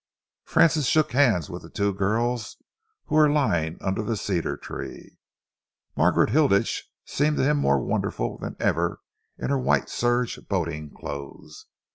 Francis 0.45 0.87
shook 0.87 1.11
hands 1.11 1.47
with 1.47 1.61
the 1.61 1.69
two 1.69 1.93
girls 1.93 2.57
who 3.05 3.13
were 3.13 3.29
lying 3.29 3.77
under 3.81 4.01
the 4.01 4.17
cedar 4.17 4.57
tree. 4.57 5.19
Margaret 5.95 6.31
Hilditch 6.31 6.89
seemed 7.05 7.37
to 7.37 7.43
him 7.43 7.57
more 7.57 7.77
wonderful 7.79 8.39
than 8.39 8.55
ever 8.59 8.99
in 9.37 9.51
her 9.51 9.59
white 9.59 9.89
serge 9.89 10.39
boating 10.47 10.89
clothes. 10.89 11.67